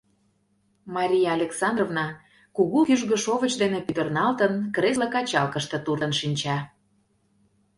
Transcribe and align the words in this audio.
Мария 0.95 1.29
Александровна, 1.37 2.05
кугу 2.55 2.79
кӱжгӧ 2.87 3.17
шовыч 3.23 3.53
дене 3.61 3.79
пӱтырналтын, 3.87 4.53
кресло-качалкыште 4.75 5.77
туртын 5.85 6.11
шинча. 6.19 6.57